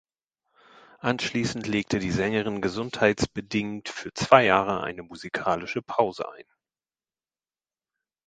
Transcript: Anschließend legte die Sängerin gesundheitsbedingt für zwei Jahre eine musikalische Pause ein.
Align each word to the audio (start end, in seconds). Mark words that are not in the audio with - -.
Anschließend 1.01 1.67
legte 1.67 1.99
die 1.99 2.09
Sängerin 2.09 2.59
gesundheitsbedingt 2.59 3.87
für 3.87 4.11
zwei 4.15 4.45
Jahre 4.45 4.81
eine 4.81 5.03
musikalische 5.03 5.83
Pause 5.83 6.27
ein. 6.31 6.45